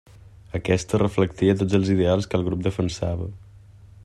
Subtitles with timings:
[0.59, 3.33] Aquesta reflectia tots els ideals que el grup defensava.